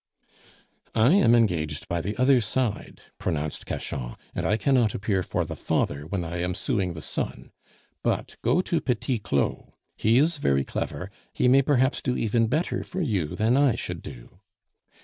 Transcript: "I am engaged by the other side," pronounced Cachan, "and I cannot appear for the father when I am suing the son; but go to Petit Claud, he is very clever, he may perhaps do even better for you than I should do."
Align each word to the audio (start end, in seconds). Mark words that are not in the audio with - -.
"I 0.95 1.11
am 1.13 1.35
engaged 1.35 1.87
by 1.87 2.01
the 2.01 2.17
other 2.17 2.41
side," 2.41 3.01
pronounced 3.19 3.67
Cachan, 3.67 4.15
"and 4.33 4.47
I 4.47 4.57
cannot 4.57 4.95
appear 4.95 5.21
for 5.21 5.45
the 5.45 5.55
father 5.55 6.07
when 6.07 6.23
I 6.23 6.37
am 6.37 6.55
suing 6.55 6.93
the 6.93 7.03
son; 7.03 7.51
but 8.01 8.35
go 8.41 8.61
to 8.61 8.81
Petit 8.81 9.19
Claud, 9.19 9.73
he 9.95 10.17
is 10.17 10.39
very 10.39 10.63
clever, 10.65 11.11
he 11.33 11.47
may 11.47 11.61
perhaps 11.61 12.01
do 12.01 12.17
even 12.17 12.47
better 12.47 12.83
for 12.83 13.01
you 13.03 13.35
than 13.35 13.55
I 13.55 13.75
should 13.75 14.01
do." 14.01 14.39